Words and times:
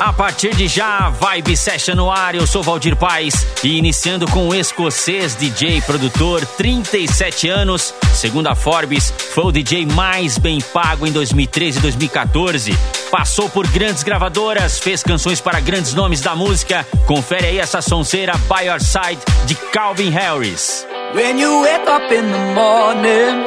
A 0.00 0.12
partir 0.12 0.54
de 0.54 0.68
já, 0.68 1.10
Vibe 1.10 1.56
Session 1.56 1.96
no 1.96 2.08
ar, 2.08 2.32
eu 2.36 2.46
sou 2.46 2.62
Valdir 2.62 2.94
Paz 2.94 3.34
e 3.64 3.76
iniciando 3.76 4.30
com 4.30 4.48
o 4.48 4.54
escocês 4.54 5.34
DJ 5.34 5.80
produtor, 5.82 6.46
37 6.56 7.48
anos, 7.48 7.92
segundo 8.14 8.46
a 8.46 8.54
Forbes, 8.54 9.12
foi 9.34 9.46
o 9.46 9.52
DJ 9.52 9.86
mais 9.86 10.38
bem 10.38 10.60
pago 10.60 11.04
em 11.04 11.10
2013 11.10 11.78
e 11.78 11.82
2014. 11.82 12.78
Passou 13.10 13.50
por 13.50 13.66
grandes 13.66 14.04
gravadoras, 14.04 14.78
fez 14.78 15.02
canções 15.02 15.40
para 15.40 15.58
grandes 15.58 15.94
nomes 15.94 16.20
da 16.20 16.36
música. 16.36 16.86
Confere 17.04 17.46
aí 17.46 17.58
essa 17.58 17.82
sonzeira 17.82 18.34
By 18.48 18.66
Your 18.66 18.80
Side 18.80 19.20
de 19.46 19.56
Calvin 19.72 20.10
Harris. 20.10 20.86
When 21.12 21.40
you 21.40 21.62
wake 21.62 21.88
up 21.88 22.14
in 22.14 22.30
the 22.30 22.54
morning 22.54 23.46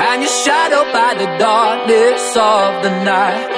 and 0.00 0.22
you're 0.22 0.44
shadowed 0.44 0.92
by 0.92 1.14
the 1.14 1.38
darkness 1.38 2.36
of 2.36 2.82
the 2.82 2.90
night. 3.04 3.57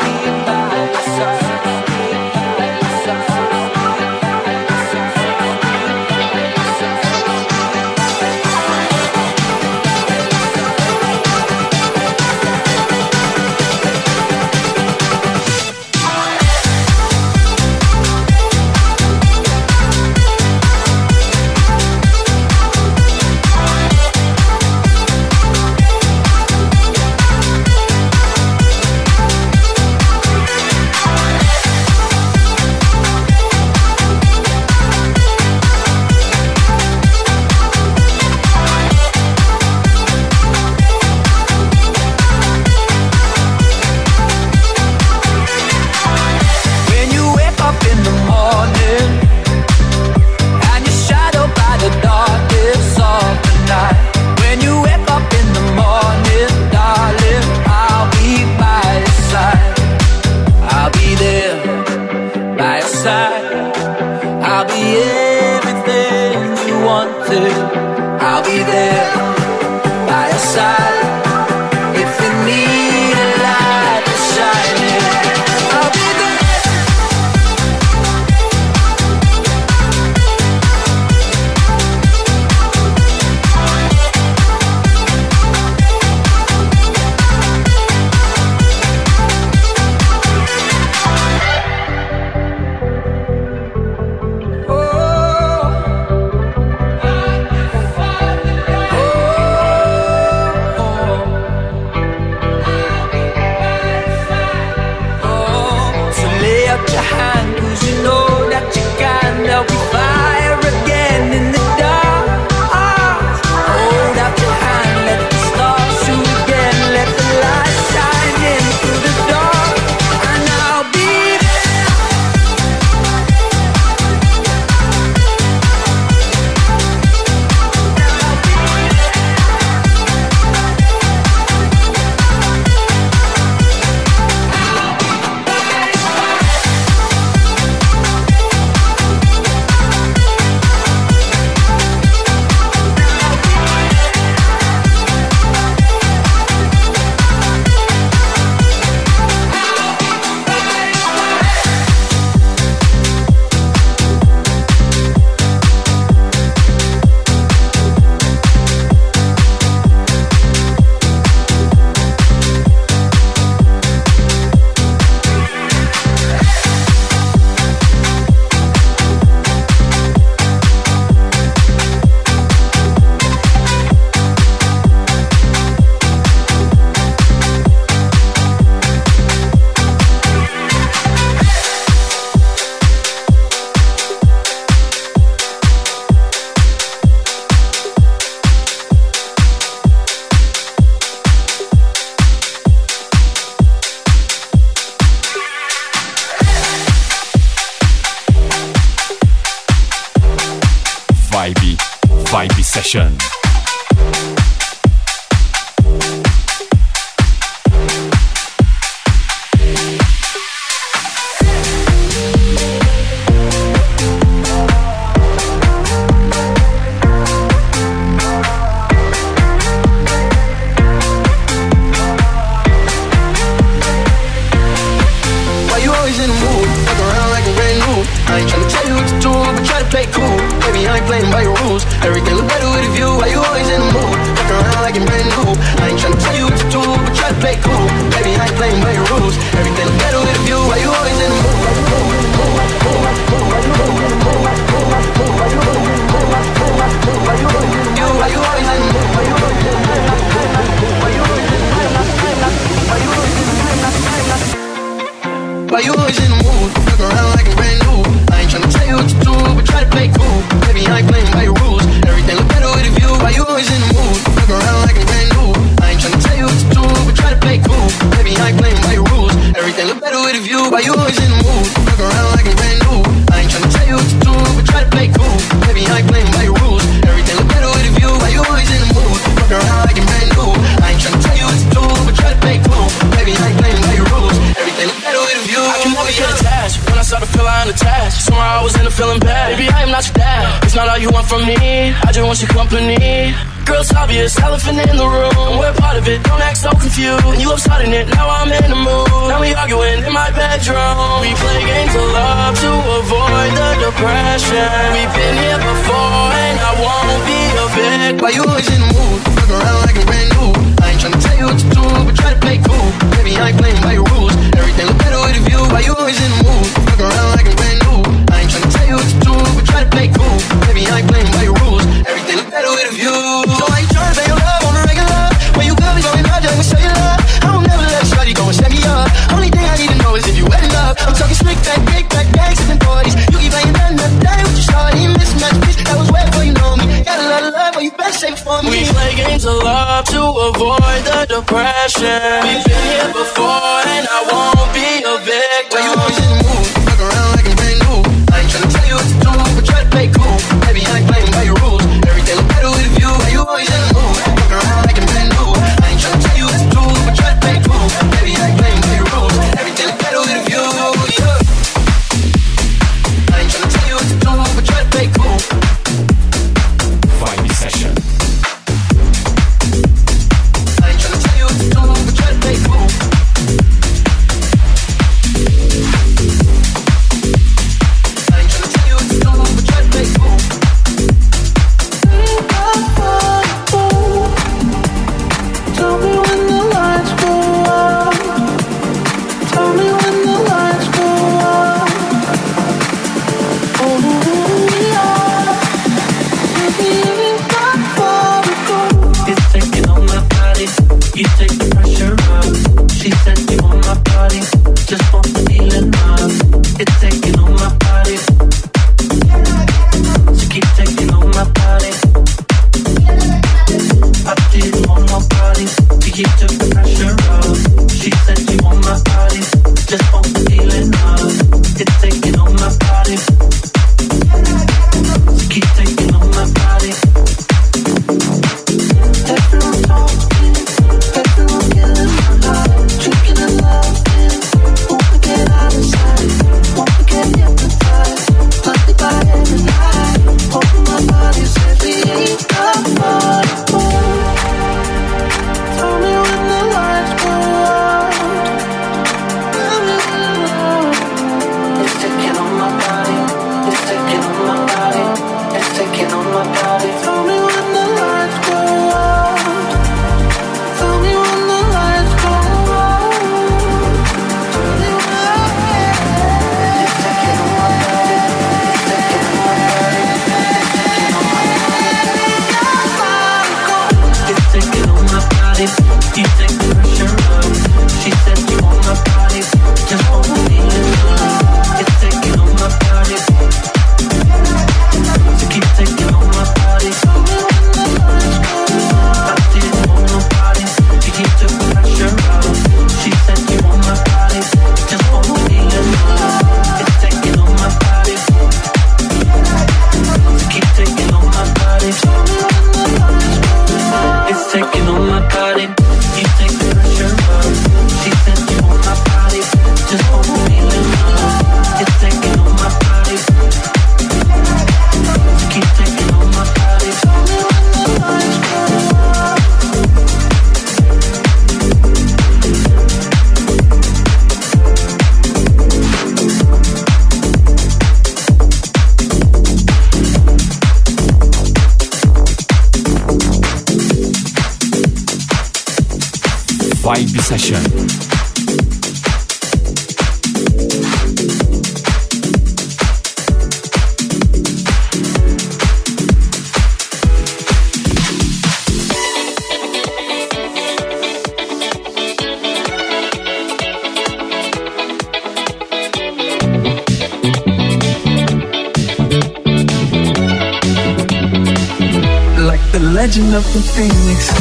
Phoenix 563.75 564.40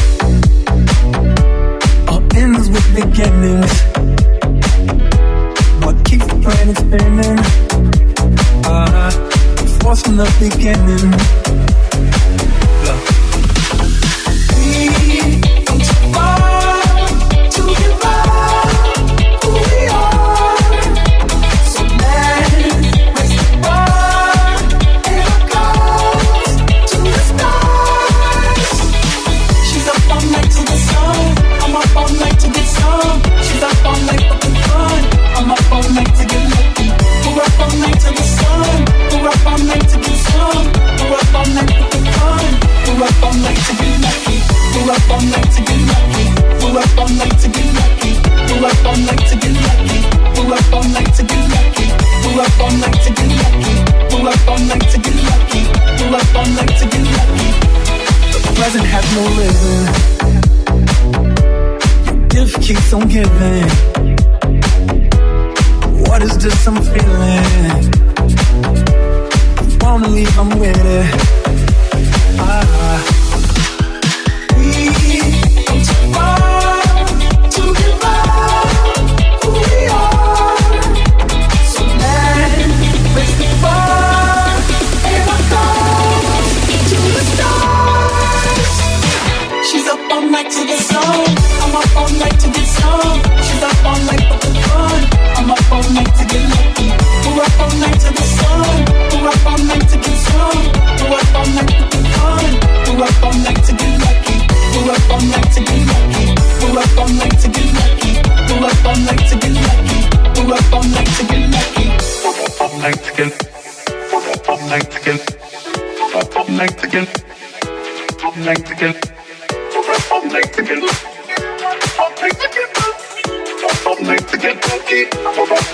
get 124.40 124.56
lucky. 124.68 125.04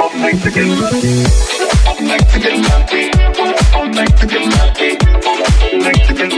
All 0.01 0.11
night 0.19 0.43
to 0.43 0.51
get 0.51 0.67
lucky. 0.67 1.25
All 1.87 2.01
night 2.01 2.27
to 2.33 2.39
get 2.39 2.59
lucky. 2.59 3.11
All 3.77 3.89
night 3.89 4.17
to 4.19 4.27
get 4.27 4.43
lucky. 4.43 4.99
All 5.73 5.79
night 5.79 6.03
to 6.09 6.13
get 6.13 6.33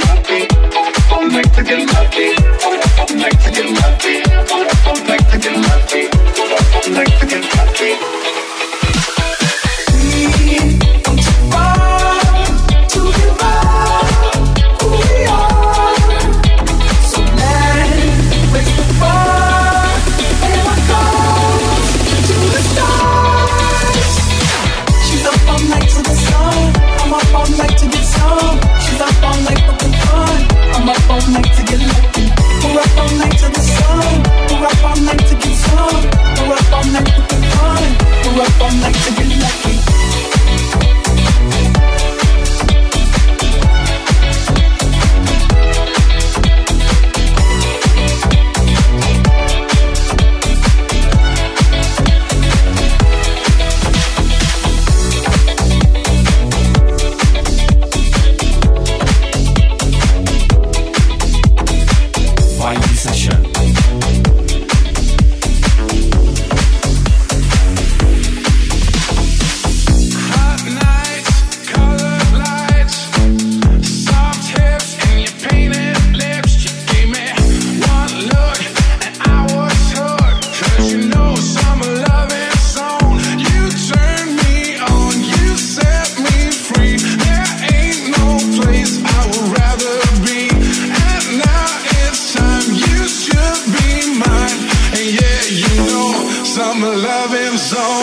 to 3.44 3.50
get 3.50 3.64
lucky. 3.64 3.77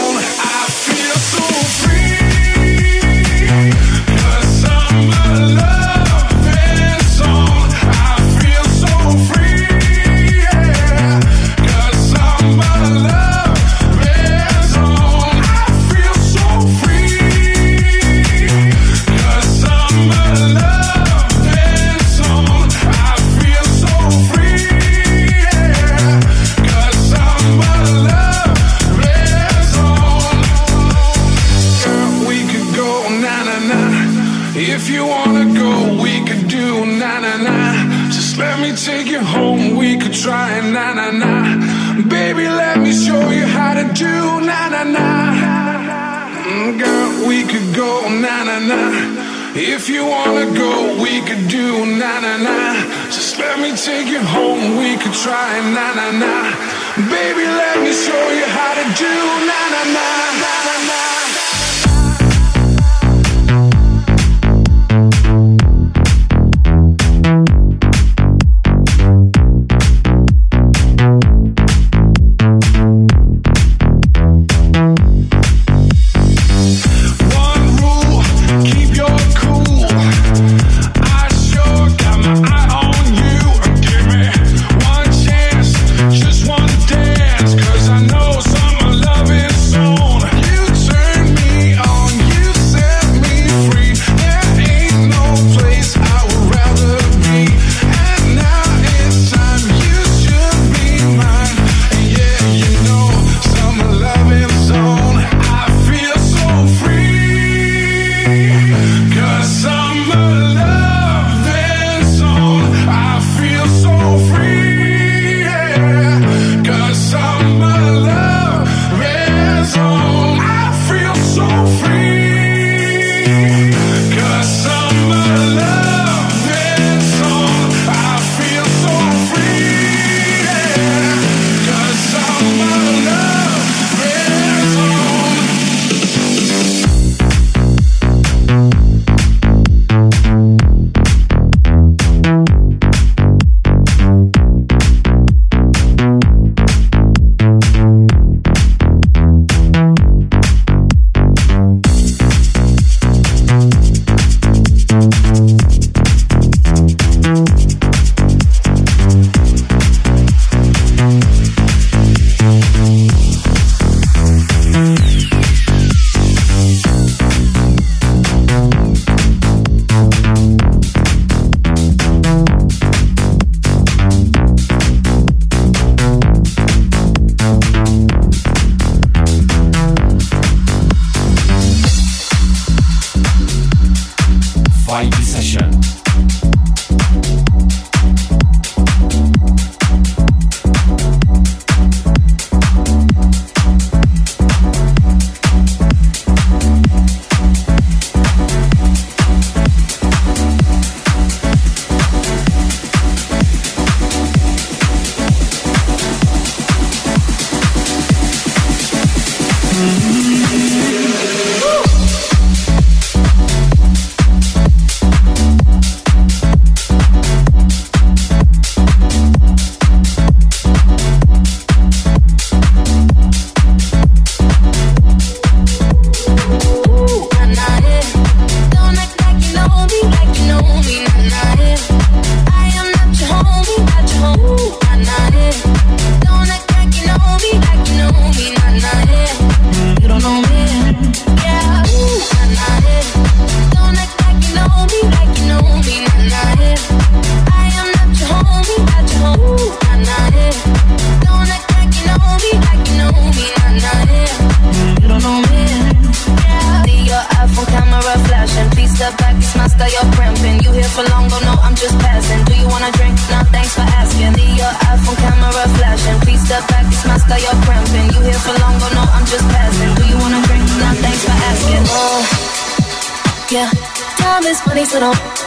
home. 0.05 0.17
I 0.17 0.54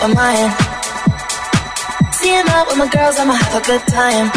my 0.06 0.30
hand. 0.30 0.54
Seeing 2.14 2.46
out 2.54 2.66
with 2.68 2.78
my 2.78 2.88
girls, 2.88 3.18
I'ma 3.18 3.34
have 3.34 3.54
a 3.58 3.64
good 3.66 3.82
time. 3.90 4.30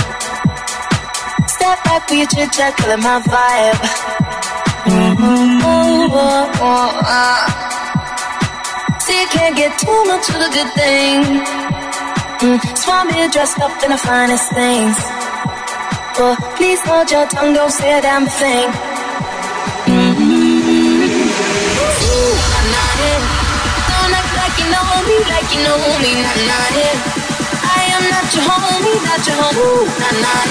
Step 1.47 1.77
back 1.85 2.09
with 2.09 2.19
your 2.19 2.27
chit 2.33 2.51
chat, 2.51 2.75
killing 2.77 3.03
my 3.05 3.21
vibe. 3.21 3.81
Mm-hmm. 4.89 5.61
Oh, 5.61 6.09
oh, 6.11 6.51
oh, 6.65 6.91
ah. 7.05 7.45
See, 9.05 9.19
you 9.21 9.27
can't 9.29 9.55
get 9.55 9.77
too 9.77 9.99
much 10.09 10.25
of 10.33 10.37
the 10.41 10.49
good 10.57 10.71
thing. 10.73 11.21
Mm, 12.41 12.57
I'm 12.89 13.09
here 13.13 13.29
dressed 13.29 13.59
up 13.59 13.71
in 13.83 13.91
the 13.91 13.97
finest 13.97 14.49
things. 14.53 14.97
But 16.17 16.35
please 16.57 16.81
hold 16.81 17.09
your 17.11 17.27
tongue, 17.27 17.53
don't 17.53 17.71
say 17.71 17.97
a 17.97 18.01
damn 18.01 18.25
thing. 18.25 18.67
Ooh, 19.87 20.31
nah, 22.51 22.73
nah, 22.73 22.89
yeah. 23.01 23.21
Don't 23.89 24.13
act 24.19 24.31
like 24.41 24.55
you 24.59 24.67
know 24.73 24.83
me, 24.89 24.90
like 25.27 25.49
you 25.53 25.61
know 25.63 25.77
me, 26.01 26.11
nah, 26.21 26.33
nah, 26.49 26.77
yeah. 26.77 26.95
I 27.61 27.81
am 27.95 28.03
not 28.09 28.27
your 28.33 28.45
homie, 28.47 28.97
not 29.05 29.21
your 29.27 29.37
homie, 29.37 29.61
Ooh, 29.61 29.85
nah, 30.01 30.21
nah. 30.23 30.43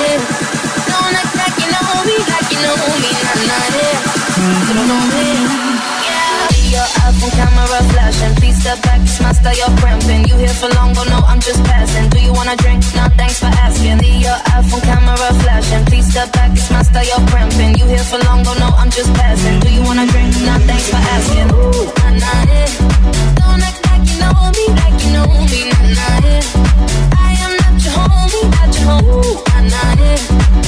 Don't 0.86 1.16
act 1.16 1.34
like 1.34 1.56
you 1.58 1.68
know 1.72 1.90
me, 2.06 2.16
like 2.30 2.48
you 2.52 2.60
know 2.62 2.76
me, 3.02 3.10
nah, 3.48 3.66
yeah. 3.74 3.96
You 4.68 4.74
don't 4.74 4.86
know 4.86 5.02
me, 5.10 5.26
your 6.70 6.86
iPhone 7.02 7.34
camera 7.34 7.82
flashing, 7.90 8.34
please 8.38 8.58
step 8.60 8.80
back, 8.82 9.00
it's 9.02 9.20
my 9.20 9.32
style, 9.32 9.56
you're 9.58 9.74
cramping. 9.82 10.24
You 10.28 10.36
here 10.36 10.54
for 10.54 10.68
long, 10.78 10.94
oh 10.96 11.04
no, 11.10 11.18
I'm 11.26 11.40
just 11.40 11.62
passing. 11.64 12.08
Do 12.10 12.20
you 12.20 12.32
wanna 12.32 12.54
drink? 12.56 12.84
Nah, 12.94 13.08
thanks 13.18 13.40
for 13.40 13.50
asking. 13.50 13.98
See 13.98 14.22
your 14.22 14.38
iPhone 14.54 14.82
camera 14.86 15.16
flashing, 15.42 15.84
please 15.86 16.06
step 16.06 16.30
back, 16.32 16.52
it's 16.52 16.70
my 16.70 16.82
style, 16.82 17.04
you're 17.04 17.26
cramping. 17.28 17.74
You 17.74 17.86
here 17.86 18.06
for 18.06 18.18
long, 18.22 18.46
oh 18.46 18.54
no, 18.62 18.68
I'm 18.78 18.90
just 18.90 19.12
passing. 19.14 19.58
Do 19.60 19.68
you 19.72 19.82
wanna 19.82 20.06
drink? 20.06 20.30
Nah, 20.46 20.58
thanks 20.62 20.88
for 20.88 20.96
asking. 20.96 21.50
Ooh, 21.58 21.90
nah, 21.98 22.22
nah, 22.22 22.44
yeah. 22.46 23.19
Yeah. 25.90 26.40
I 27.16 27.32
am 27.44 27.52
not 27.56 27.84
your 27.84 27.92
homie, 27.94 28.50
not 28.50 28.78
your 28.78 28.86
homie. 28.86 30.59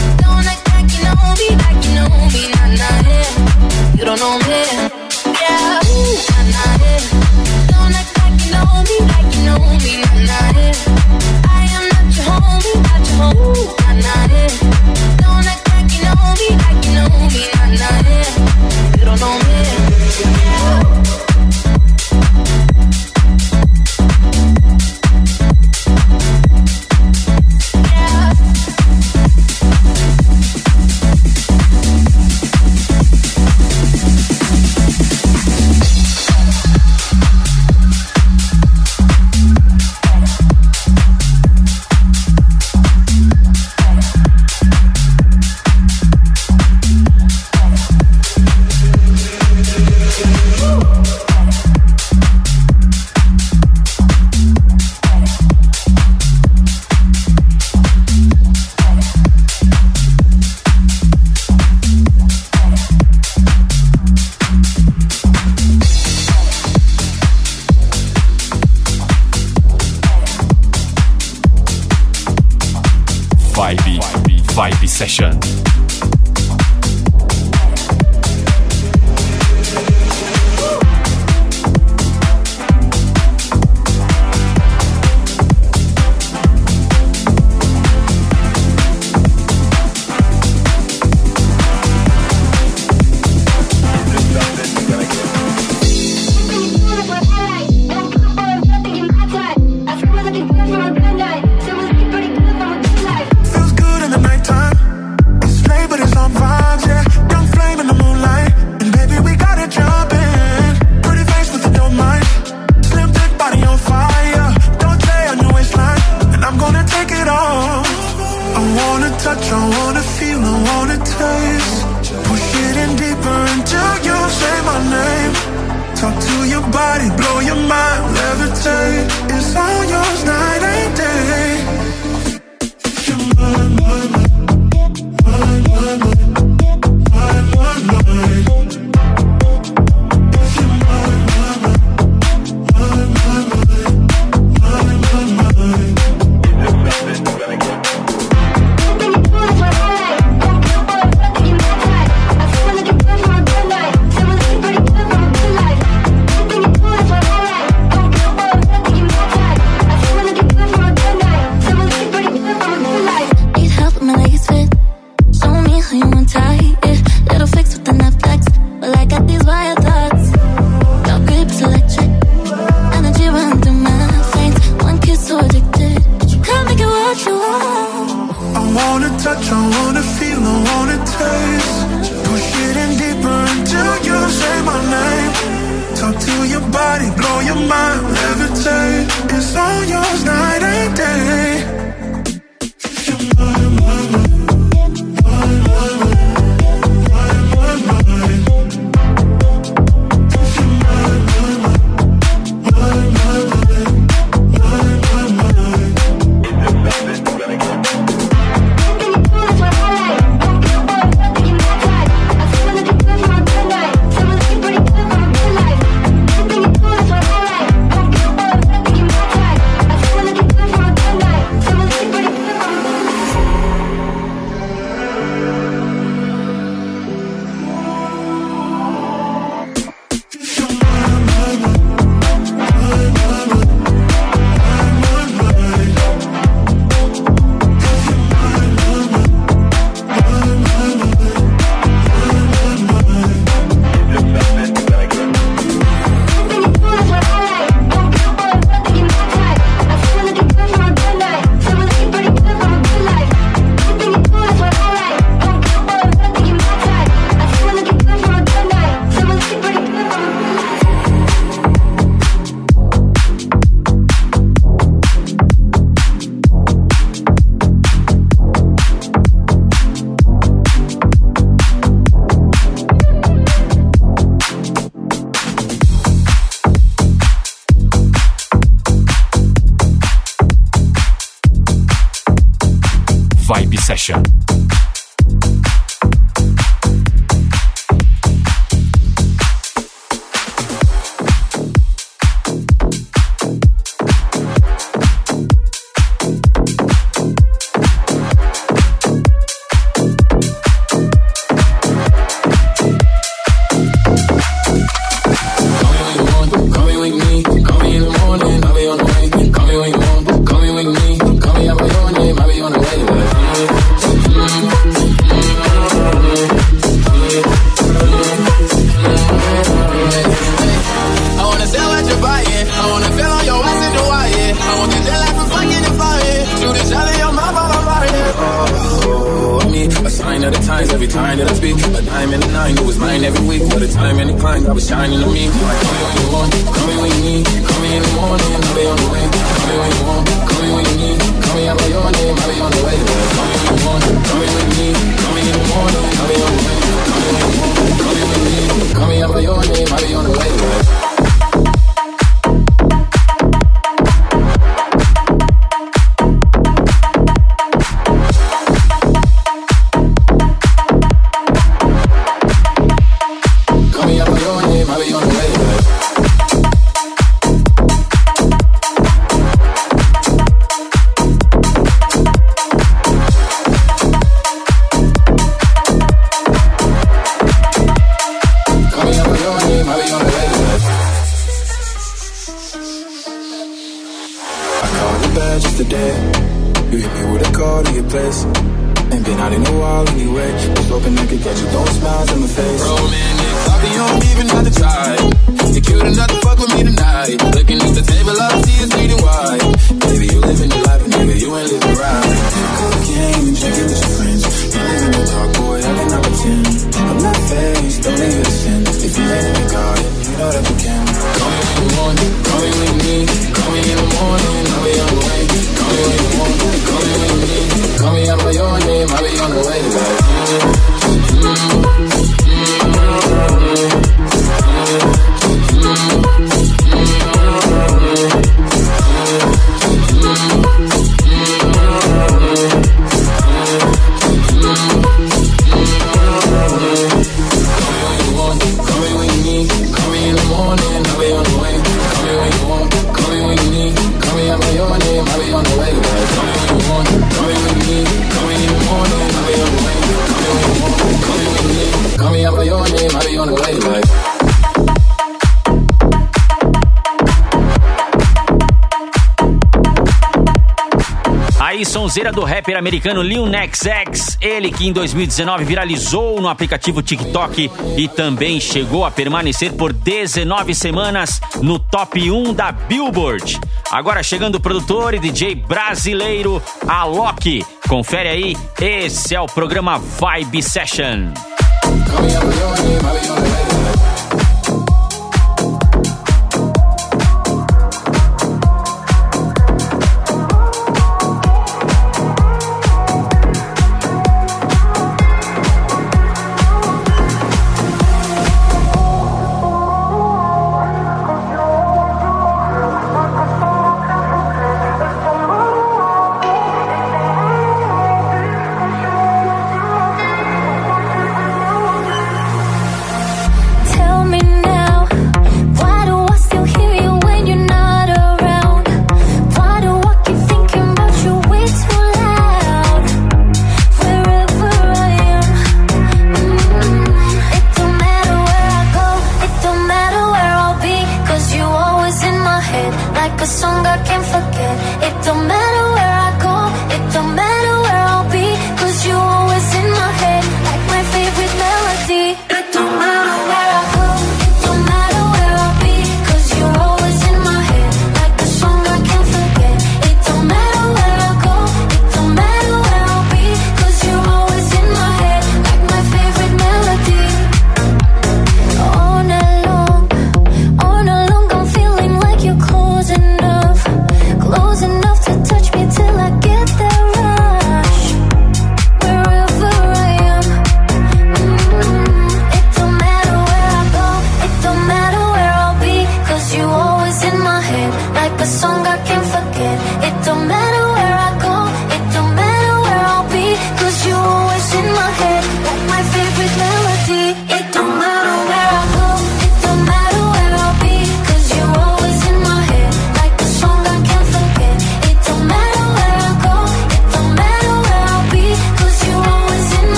sonzeira 462.13 462.31
do 462.31 462.45
rapper 462.45 462.77
americano 462.77 463.23
Lil 463.23 463.47
Nas 463.47 463.87
X, 463.87 464.37
ele 464.39 464.71
que 464.71 464.87
em 464.87 464.93
2019 464.93 465.65
viralizou 465.65 466.43
no 466.43 466.49
aplicativo 466.51 467.01
TikTok 467.01 467.71
e 467.97 468.07
também 468.07 468.61
chegou 468.61 469.07
a 469.07 469.11
permanecer 469.11 469.73
por 469.73 469.95
19 469.95 470.75
semanas 470.75 471.41
no 471.63 471.79
top 471.79 472.31
1 472.31 472.53
da 472.53 472.71
Billboard. 472.71 473.59
Agora 473.91 474.23
chegando 474.23 474.57
o 474.57 474.61
produtor 474.61 475.15
e 475.15 475.19
DJ 475.19 475.55
brasileiro 475.55 476.63
Alok. 476.87 477.65
Confere 477.89 478.29
aí, 478.29 478.57
esse 478.79 479.35
é 479.35 479.41
o 479.41 479.47
programa 479.47 479.99
Vibe 479.99 480.63
Session. 480.63 481.33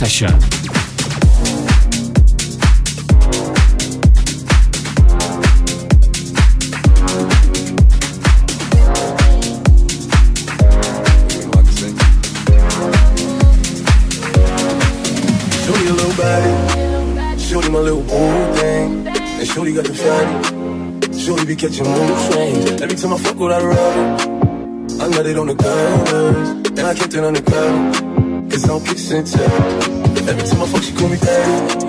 Session. 0.00 0.30
Shorty 17.36 17.68
my 17.68 17.80
little 17.80 18.00
boo 18.00 18.54
thing, 18.54 19.06
and 19.06 19.46
shorty 19.46 19.74
got 19.74 19.84
the 19.84 19.92
fatty. 19.92 21.18
Shorty 21.18 21.44
be 21.44 21.56
catching 21.56 21.84
mood 21.84 22.18
swings. 22.32 22.80
Every 22.80 22.96
time 22.96 23.12
I 23.12 23.18
fuck 23.18 23.38
with 23.38 23.52
her 23.52 23.68
rubber, 23.68 25.02
I 25.02 25.08
nut 25.08 25.26
it 25.26 25.36
on 25.36 25.48
the 25.48 25.56
covers, 25.56 26.48
and 26.70 26.80
I 26.80 26.94
kept 26.94 27.12
it 27.12 27.22
on 27.22 27.34
the 27.34 28.09
cover. 28.50 28.56
It's 28.56 28.68
on 28.68 28.84
kiss 28.84 29.10
and. 29.10 29.28
Every 30.28 30.42
time 30.42 30.62
I 30.62 30.66
fuck, 30.66 30.82
she 30.82 30.92
call 30.92 31.08
me 31.08 31.16
daddy. 31.16 31.86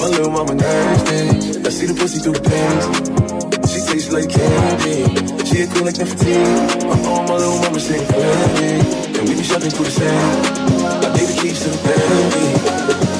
My 0.00 0.06
little 0.08 0.30
mama 0.30 0.54
nasty. 0.54 1.60
I 1.60 1.70
see 1.70 1.86
the 1.86 1.94
pussy 1.94 2.18
through 2.20 2.34
the 2.34 2.44
panties. 2.44 3.70
She 3.70 3.80
tastes 3.86 4.12
like 4.12 4.28
candy. 4.28 5.04
She 5.44 5.62
a 5.62 5.66
cool 5.68 5.84
like 5.84 5.96
Nefertiti. 5.96 6.88
My 6.88 6.96
own, 7.08 7.26
my 7.28 7.36
little 7.36 7.60
mama 7.60 7.80
sing 7.80 8.04
candy. 8.06 9.18
And 9.18 9.28
we 9.28 9.34
be 9.36 9.44
shopping 9.44 9.70
through 9.70 9.86
the 9.86 9.90
sand. 9.90 11.04
I 11.04 11.08
gave 11.16 11.28
the 11.28 11.36
keys 11.40 11.60
to 11.64 11.68
the 11.68 11.80
Bentley. 11.84 12.48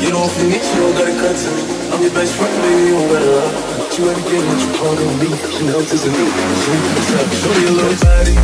You 0.01 0.11
don't 0.11 0.31
feel 0.33 0.49
me, 0.49 0.57
you 0.57 0.81
don't 0.81 0.97
gotta 0.97 1.15
cut 1.21 1.37
to 1.37 1.51
me. 1.53 1.63
I'm 1.93 2.01
your 2.01 2.15
best 2.17 2.33
friend, 2.35 2.55
baby, 2.65 2.83
you 2.89 2.97
don't 2.97 3.13
lie. 3.13 3.53
Got 3.77 3.99
you 3.99 4.05
everything 4.09 4.43
that 4.49 4.61
you 4.65 4.71
want 4.81 5.01
on 5.05 5.15
me. 5.21 5.31
Chanel 5.53 5.83
to 5.85 5.97
the 6.01 6.11
new. 6.11 6.29
Shorty 7.41 7.65
a 7.65 7.73
little 7.77 7.99
body. 8.01 8.35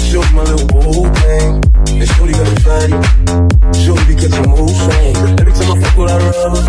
Shorty 0.00 0.32
my 0.34 0.42
little 0.48 0.66
boo 0.72 1.04
thing. 1.20 1.69
And 1.90 2.08
shorty 2.14 2.32
got 2.32 2.46
a 2.46 2.56
body. 2.62 2.94
Shorty 3.74 4.04
be 4.06 4.14
catching 4.14 4.48
mood 4.50 4.70
swings. 4.70 5.18
Every 5.40 5.52
time 5.52 5.70
I 5.70 5.80
fuck 5.80 5.96
with 5.98 6.10
her 6.10 6.20
rubber, 6.30 6.62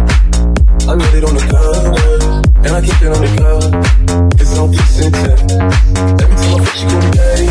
I 0.89 0.97
get 0.97 1.13
it 1.15 1.24
on 1.24 1.36
the 1.36 1.43
cover. 1.51 2.41
And 2.65 2.72
I 2.72 2.82
keep 2.82 3.01
it 3.01 3.11
on 3.11 3.22
the 3.22 3.30
cover. 3.38 3.69
It's 4.41 4.55
no 4.55 4.67
peace 4.67 4.99
and. 5.01 5.15
Every 6.22 6.36
time 6.36 6.53
I 6.53 6.65
fuck, 6.65 6.76
she 6.76 6.86
call 6.89 7.01
me 7.01 7.11
daddy. 7.11 7.49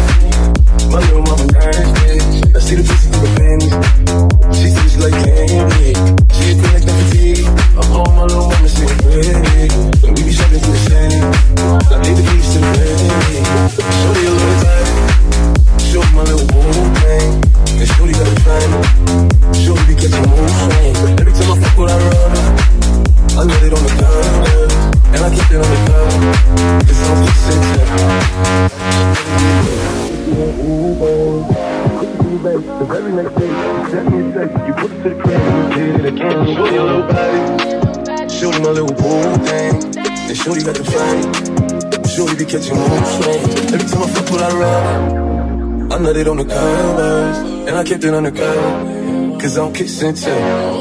My 0.90 0.98
little 0.98 1.22
mama 1.22 1.46
nasty. 1.52 2.18
I 2.50 2.58
see 2.58 2.76
the 2.76 2.82
pussy 2.82 3.06
through 3.10 3.22
the 3.22 3.34
panties. 3.38 3.74
She 4.58 4.68
says 4.68 4.98
like 4.98 5.14
candy. 5.22 5.94
She 6.34 6.50
a 6.50 6.66
like 6.66 6.84
the. 6.84 7.46
I 7.76 7.82
call 7.86 8.10
my 8.12 8.24
little 8.24 8.50
mama, 8.50 8.68
she 8.68 8.82
pretty. 8.98 9.30
And 10.06 10.12
we 10.18 10.22
be 10.26 10.32
shopping 10.32 10.58
through 10.58 10.74
the 10.74 10.82
city. 10.90 11.18
I 11.62 11.96
take 12.02 12.16
the 12.18 12.24
keys 12.26 12.48
to 12.52 12.58
the 12.58 12.70
city. 12.74 13.08
Shorty 14.02 14.26
a 14.26 14.32
little. 14.34 14.60
Show 15.78 16.02
my 16.14 16.22
little 16.22 16.46
boo 16.46 16.94
thing. 17.00 17.49
And 17.80 17.88
shorty 17.96 18.12
got 18.12 18.28
a 18.28 18.36
shine. 18.44 18.72
Shorty 19.56 19.84
be 19.88 19.94
catching 19.96 20.20
moves, 20.28 20.52
swings. 20.52 21.00
Every 21.16 21.32
time 21.32 21.48
I 21.48 21.56
fuck 21.64 21.78
with 21.78 21.88
I 21.88 21.96
run, 21.96 22.28
I 23.32 23.42
let 23.48 23.62
it 23.62 23.72
on 23.72 23.80
the 23.80 23.88
counter. 23.96 24.44
And 25.16 25.20
I 25.24 25.28
keep 25.32 25.48
it 25.48 25.56
on 25.56 25.64
the 25.64 25.76
counter. 25.88 26.20
Cause 26.84 27.00
I'm 27.08 27.24
just 27.24 27.40
sitting. 27.40 27.80
The 32.40 32.84
very 32.84 33.12
next 33.12 33.34
day, 33.36 33.48
you 34.66 34.72
put 34.74 34.90
it 34.92 34.96
to 35.02 35.08
the 35.08 35.14
crib 35.22 35.40
did 35.74 36.00
it 36.00 36.04
again. 36.04 36.36
Shorty 36.54 36.78
little 36.78 37.02
body, 37.08 37.40
shorty 38.28 38.60
my 38.60 38.70
little 38.70 38.92
boo. 38.92 39.24
And 39.48 40.36
shorty 40.36 40.62
got 40.62 40.76
the 40.76 40.84
flame, 40.84 41.32
shorty 42.04 42.36
be 42.36 42.44
catching 42.44 42.76
moon. 42.76 42.92
Every 43.72 43.88
time 43.88 44.02
I 44.02 44.06
fuck 44.12 44.30
with 44.30 44.42
I 44.42 44.52
run 44.52 45.29
covers. 46.45 47.38
And 47.68 47.76
I 47.76 47.84
kept 47.84 48.05
it 48.05 48.14
undercover. 48.14 49.38
Cause 49.41 49.57
I'm 49.59 49.72
kissing 49.72 50.14
too. 50.14 50.79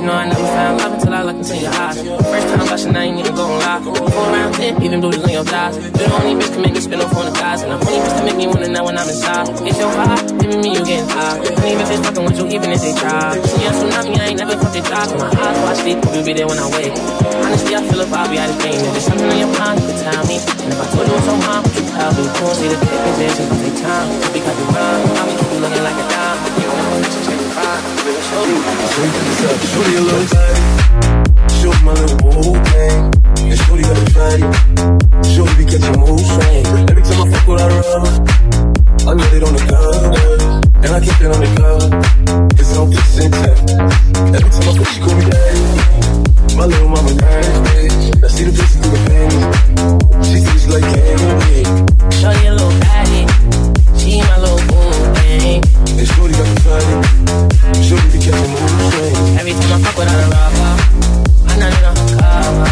You 0.00 0.06
know 0.06 0.16
I 0.16 0.24
never 0.32 0.48
found 0.48 0.80
love 0.80 0.92
until 0.96 1.12
I 1.12 1.22
looked 1.28 1.44
into 1.44 1.60
your 1.60 1.76
eyes. 1.76 2.00
First 2.00 2.48
time 2.48 2.64
blushing, 2.64 2.96
I 2.96 3.04
ain't 3.04 3.20
even 3.20 3.36
gon' 3.36 3.52
lie. 3.60 3.84
Four 3.84 4.32
round 4.32 4.56
ten, 4.56 4.80
even 4.80 5.04
blues 5.04 5.20
on 5.20 5.28
your 5.28 5.44
thighs. 5.44 5.76
You're 5.76 5.92
the 5.92 6.16
only 6.16 6.40
bitch 6.40 6.56
can 6.56 6.62
make 6.64 6.72
me 6.72 6.80
spin 6.80 7.04
off 7.04 7.12
on 7.12 7.28
the 7.28 7.36
thighs. 7.36 7.60
And 7.60 7.68
I'm 7.68 7.84
only 7.84 8.00
bitch 8.00 8.16
to 8.16 8.24
make 8.24 8.38
me 8.40 8.46
wanna 8.48 8.72
know 8.72 8.88
when 8.88 8.96
I'm 8.96 9.04
inside. 9.04 9.52
It's 9.60 9.76
your 9.76 9.92
vibe, 9.92 10.40
giving 10.40 10.64
me 10.64 10.72
you 10.72 10.80
getting 10.88 11.04
high. 11.04 11.36
Honey 11.36 11.76
bitches 11.76 12.00
fucking 12.00 12.24
with 12.24 12.38
you 12.40 12.46
even 12.48 12.72
if 12.72 12.80
they 12.80 12.96
try. 12.96 13.36
See, 13.44 13.68
I'm 13.68 13.76
tsunami, 13.76 14.16
I 14.16 14.24
ain't 14.32 14.40
never 14.40 14.56
fucked 14.56 14.80
a 14.80 14.82
job. 14.88 15.20
My 15.20 15.28
eyes 15.36 15.58
watch 15.68 15.84
sleep, 15.84 16.00
you'll 16.16 16.24
be 16.24 16.32
there 16.32 16.48
when 16.48 16.56
I 16.56 16.68
wake. 16.72 16.96
Honestly, 17.44 17.76
I 17.76 17.84
feel 17.84 18.00
a 18.00 18.08
vibe, 18.08 18.40
out 18.40 18.48
of 18.48 18.56
pain. 18.64 18.80
If 18.80 18.96
there's 18.96 19.04
something 19.04 19.28
on 19.28 19.36
your 19.36 19.52
mind, 19.60 19.84
you 19.84 19.86
can 19.92 20.00
tell 20.00 20.24
me. 20.24 20.40
And 20.64 20.72
if 20.72 20.80
I 20.80 20.86
told 20.96 21.12
you 21.12 21.12
it's 21.12 21.28
on 21.28 21.44
mine, 21.44 21.60
would 21.60 21.76
you 21.76 22.32
call 22.40 22.56
me 22.56 22.72
to 22.72 22.78
take 22.88 23.02
position, 23.04 23.44
but 23.52 23.58
take 23.68 23.76
time. 23.84 24.08
Because 24.32 24.56
you 24.56 24.66
run, 24.72 24.96
I'ma 25.12 25.32
keep 25.36 25.50
you 25.52 25.60
looking 25.60 25.84
like 25.84 25.98
a 26.00 26.06
dime. 26.08 26.69
Shorty 28.30 29.96
a 29.96 30.00
little 30.00 30.26
tight. 30.28 31.50
Shorty 31.60 31.82
my 31.82 31.92
little 31.94 32.16
boo 32.18 32.54
thing. 32.64 33.10
And 56.00 56.08
Shorty 56.08 56.32
got 56.32 56.48
the 56.48 56.60
fatty. 56.64 57.84
Shorty 57.84 58.08
be 58.08 58.24
catching 58.24 58.48
mood 58.48 58.72
swings. 58.88 59.36
Every 59.36 59.52
time 59.52 59.68
I 59.68 59.78
fuck 59.84 59.96
with 59.98 60.08
her 60.08 60.24
rubber, 60.32 60.72
I 61.44 61.60
nut 61.60 61.76
it 61.76 61.84
on 61.84 61.92
the 61.92 62.04
cover. 62.16 62.64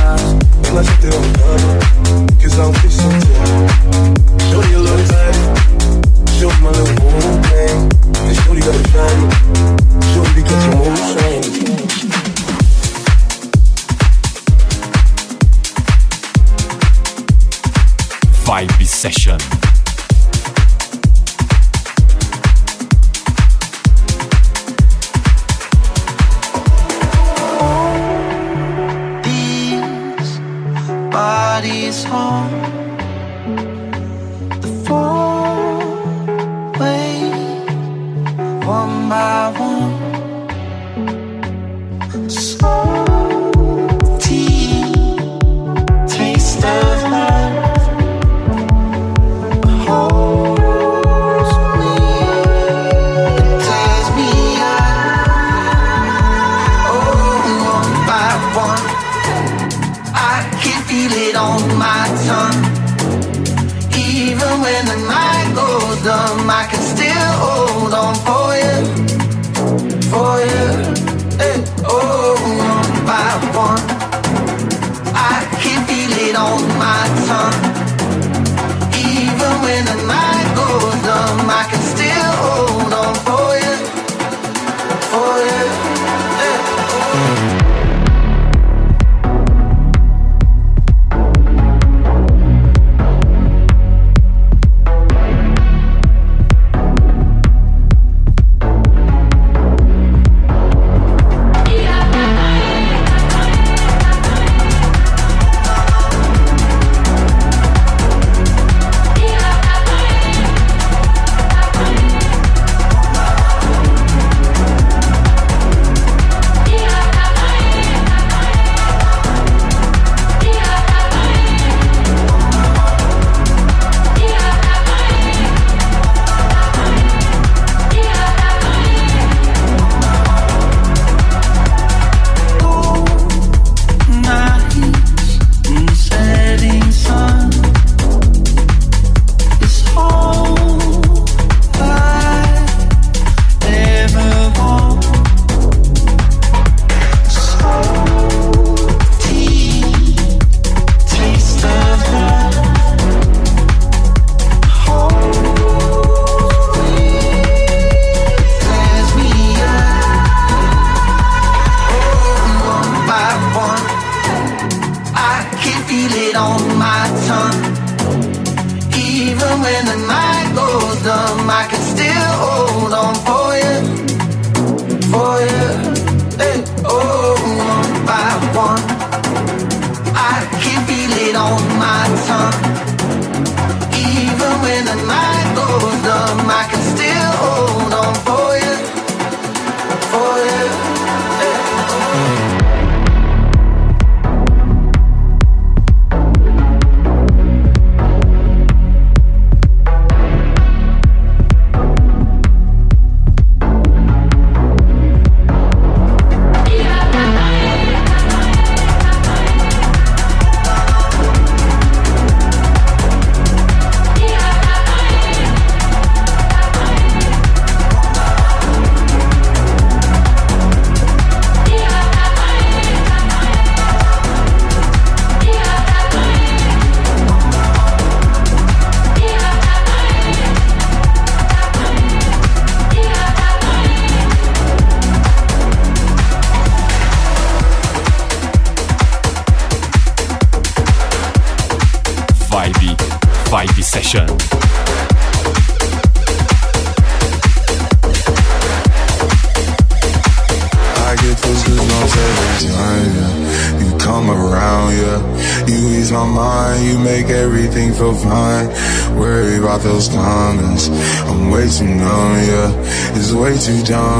And 0.64 0.72
I 0.72 0.82
keep 0.88 1.04
it 1.04 1.12
on 1.12 1.20
the 1.20 1.36
cover. 1.36 1.76
Cause 2.40 2.56
I'm 2.58 2.72
kissing 2.80 3.20
tech. 3.20 3.36
Every 3.36 4.17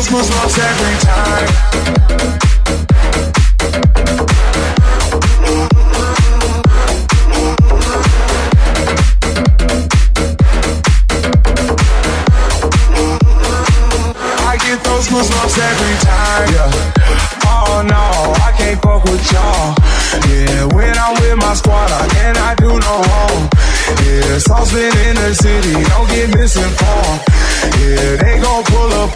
I 0.00 0.02
get 0.02 0.12
every 0.12 0.96
goosebumps 0.96 1.69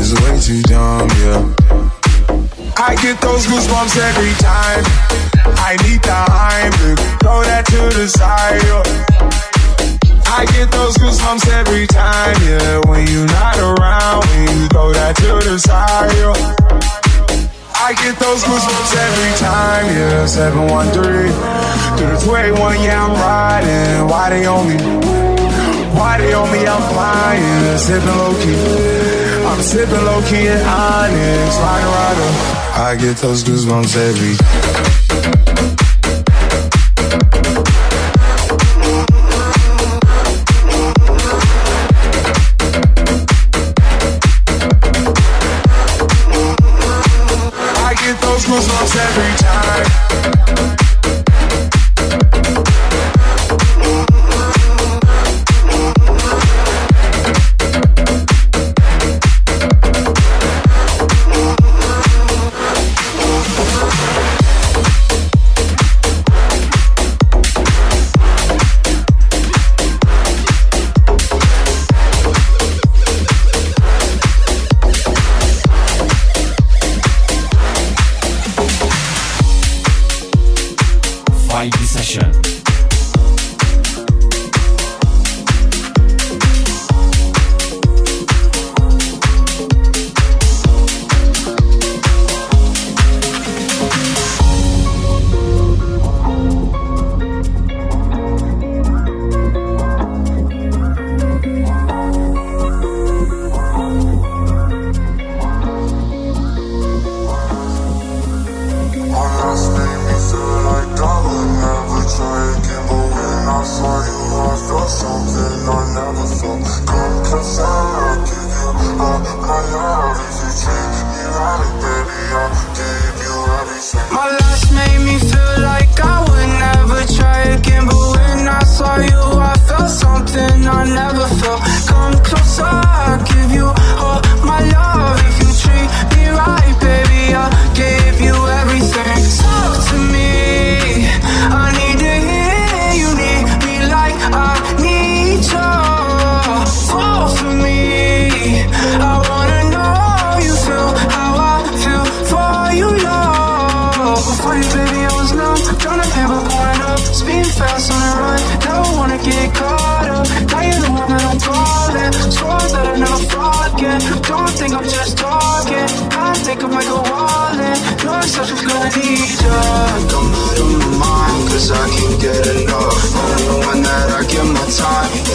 It's 0.00 0.16
way 0.16 0.40
too 0.40 0.62
dumb, 0.62 1.12
yeah. 1.20 1.44
I 2.80 2.96
get 3.04 3.20
those 3.20 3.44
goosebumps 3.44 4.00
every 4.00 4.32
time. 4.40 4.80
I 5.60 5.76
need 5.84 6.00
the 6.00 6.16
Heimlich, 6.24 6.96
throw 7.20 7.44
that 7.44 7.68
to 7.68 7.80
the 7.92 8.08
side. 8.08 8.64
I 10.24 10.48
get 10.56 10.72
those 10.72 10.96
goosebumps 10.96 11.44
every 11.52 11.86
time, 11.86 12.32
yeah. 12.48 12.80
When 12.88 13.04
you're 13.12 13.28
not 13.28 13.60
around, 13.60 14.24
when 14.24 14.48
you 14.48 14.68
throw 14.72 14.90
that 14.96 15.16
to 15.20 15.36
the 15.44 15.58
side. 15.60 16.08
I 17.76 17.92
get 18.00 18.16
those 18.16 18.40
goosebumps 18.40 18.92
every 19.04 19.32
time, 19.36 19.84
yeah. 20.00 20.24
713 20.24 21.28
through 22.00 22.08
the 22.08 22.20
281, 22.24 22.80
yeah, 22.80 23.04
I'm 23.04 23.12
riding. 23.20 24.08
Why 24.08 24.30
they 24.30 24.46
on 24.46 24.64
me? 24.64 24.80
Why 25.92 26.16
they 26.16 26.32
on 26.32 26.50
me? 26.50 26.64
I'm 26.64 26.80
flying, 26.88 27.76
sipping 27.76 28.16
low 28.16 28.32
key. 28.40 29.09
I'm 29.60 29.66
sipping 29.66 29.92
low 29.92 30.22
key 30.22 30.48
and 30.48 30.66
honest, 30.66 31.60
rider, 31.60 31.86
rider. 31.86 32.30
I 32.80 32.96
get 32.98 33.18
those 33.18 33.44
goosebumps 33.44 33.94
every 33.94 34.34
I 47.76 47.94
get 48.00 48.18
those 48.22 48.46
goosebumps 48.46 48.96
every 48.96 49.59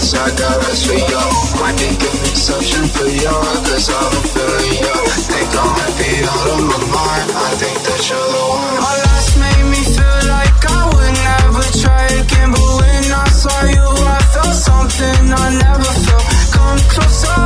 yes, 0.05 0.13
I 0.13 0.29
got 0.37 0.61
eyes 0.65 0.85
for 0.85 0.93
you. 0.93 1.25
Might 1.61 1.77
be 1.77 1.89
exception 2.29 2.85
for 2.93 3.09
you, 3.09 3.35
cause 3.65 3.89
been 3.89 4.25
feeling 4.33 4.77
you. 4.85 4.97
Think 5.25 5.49
I 5.49 5.65
might 5.65 5.95
be 5.97 6.09
out 6.21 6.47
of 6.53 6.61
my 6.69 6.79
mind, 6.93 7.29
I 7.33 7.49
think 7.57 7.77
that 7.85 8.01
you're 8.09 8.29
the 8.35 8.43
one. 8.53 8.75
My 8.85 8.95
last 9.05 9.31
made 9.41 9.65
me 9.73 9.81
feel 9.95 10.21
like 10.29 10.61
I 10.61 10.81
would 10.93 11.15
never 11.25 11.65
try 11.81 12.05
again. 12.21 12.49
But 12.53 12.69
when 12.79 13.05
I 13.09 13.27
saw 13.41 13.59
you, 13.65 13.87
I 14.05 14.19
felt 14.33 14.55
something 14.69 15.21
I 15.33 15.45
never 15.57 15.91
felt. 16.05 16.25
Come 16.53 16.79
closer, 16.93 17.44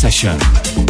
Session. 0.00 0.89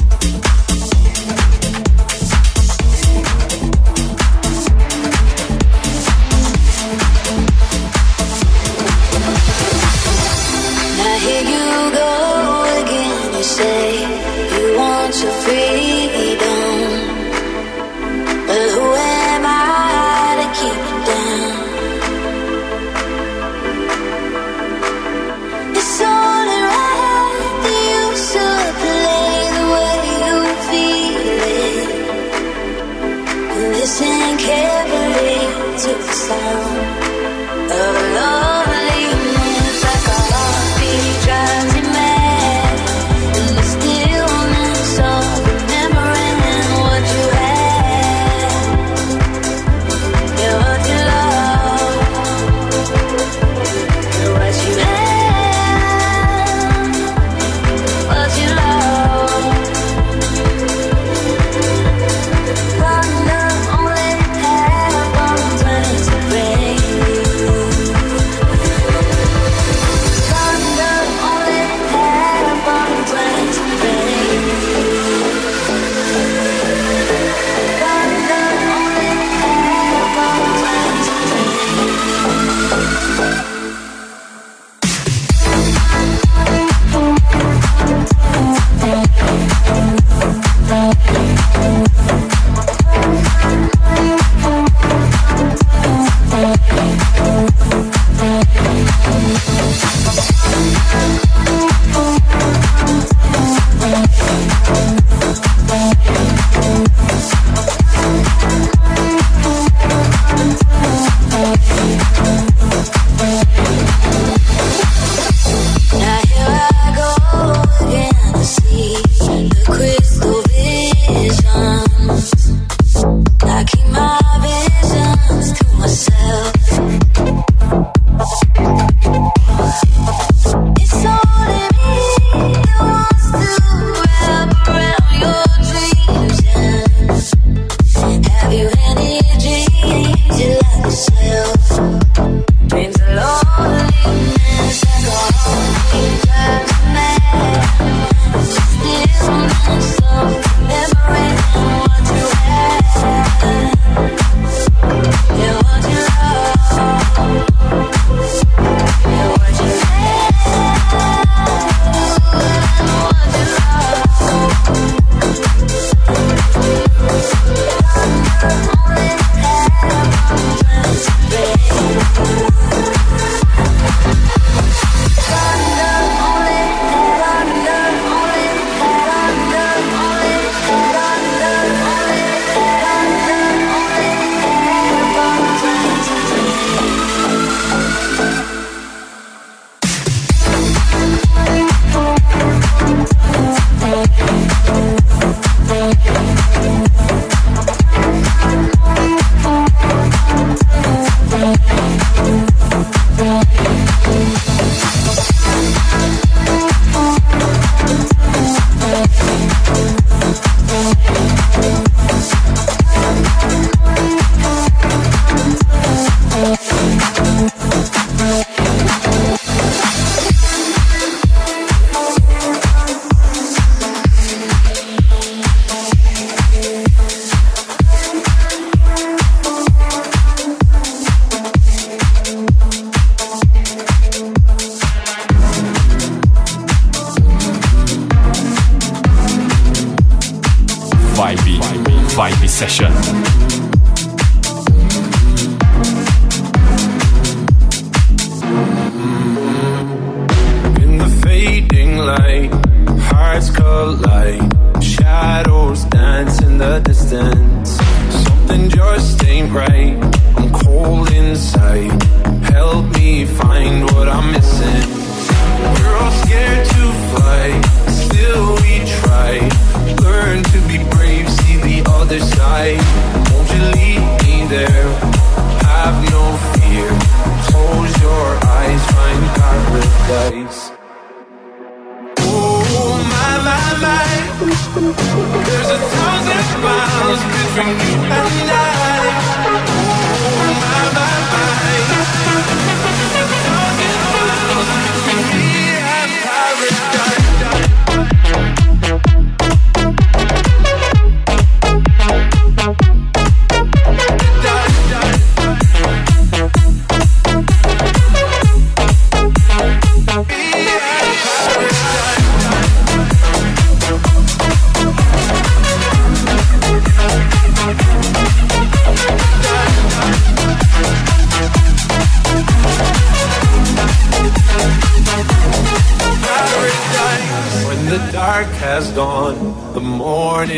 Vibe, 204.11 204.60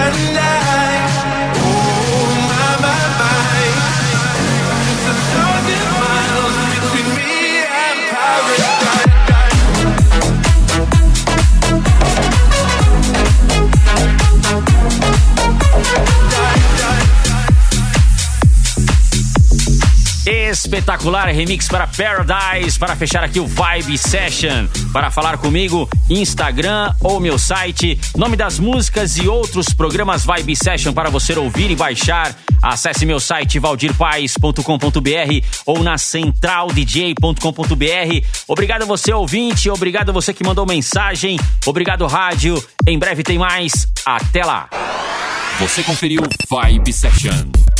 And 0.00 0.38
I. 0.38 0.59
Espetacular 20.50 21.28
remix 21.28 21.68
para 21.68 21.86
Paradise 21.86 22.76
para 22.76 22.96
fechar 22.96 23.22
aqui 23.22 23.38
o 23.38 23.46
Vibe 23.46 23.96
Session. 23.96 24.66
Para 24.92 25.08
falar 25.08 25.38
comigo, 25.38 25.88
Instagram 26.08 26.92
ou 27.00 27.20
meu 27.20 27.38
site, 27.38 28.00
nome 28.16 28.36
das 28.36 28.58
músicas 28.58 29.16
e 29.16 29.28
outros 29.28 29.72
programas 29.72 30.24
Vibe 30.24 30.56
Session 30.56 30.92
para 30.92 31.08
você 31.08 31.38
ouvir 31.38 31.70
e 31.70 31.76
baixar. 31.76 32.34
Acesse 32.60 33.06
meu 33.06 33.20
site 33.20 33.60
valdirpaes.com.br 33.60 35.46
ou 35.64 35.84
na 35.84 35.96
centraldj.com.br. 35.96 38.26
Obrigado 38.48 38.86
você 38.86 39.12
ouvinte, 39.12 39.70
obrigado 39.70 40.12
você 40.12 40.34
que 40.34 40.44
mandou 40.44 40.66
mensagem, 40.66 41.38
obrigado 41.64 42.04
rádio. 42.08 42.60
Em 42.86 42.98
breve 42.98 43.22
tem 43.22 43.38
mais. 43.38 43.86
Até 44.04 44.44
lá. 44.44 44.68
Você 45.60 45.84
conferiu 45.84 46.22
Vibe 46.50 46.92
Session. 46.92 47.79